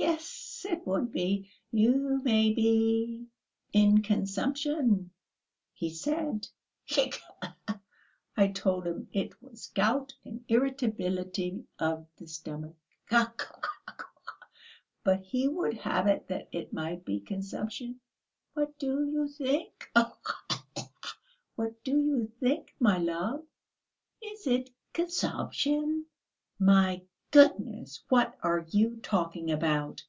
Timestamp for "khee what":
20.48-21.82